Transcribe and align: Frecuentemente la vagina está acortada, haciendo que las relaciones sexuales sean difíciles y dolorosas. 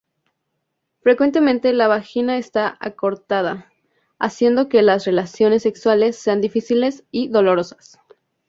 Frecuentemente 1.03 1.73
la 1.73 1.87
vagina 1.87 2.39
está 2.39 2.75
acortada, 2.79 3.71
haciendo 4.17 4.67
que 4.67 4.81
las 4.81 5.05
relaciones 5.05 5.61
sexuales 5.61 6.15
sean 6.17 6.41
difíciles 6.41 7.03
y 7.11 7.27
dolorosas. 7.27 7.99